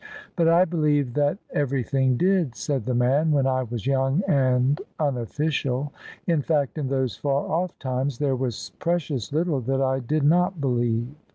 [0.35, 5.91] "But I believed that everything did," said the man, *^when I was young and unoflScial.
[6.25, 10.59] In fact in those far oflE times there was precious little that I did not
[10.59, 11.07] believe."